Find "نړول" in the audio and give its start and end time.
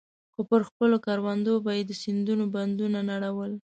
3.11-3.51